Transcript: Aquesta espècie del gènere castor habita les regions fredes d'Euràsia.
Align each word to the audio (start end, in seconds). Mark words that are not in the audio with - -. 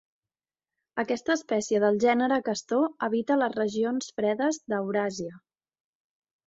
Aquesta 1.03 1.33
espècie 1.39 1.81
del 1.83 2.01
gènere 2.05 2.39
castor 2.49 2.89
habita 3.09 3.39
les 3.43 3.55
regions 3.61 4.13
fredes 4.21 4.61
d'Euràsia. 4.73 5.41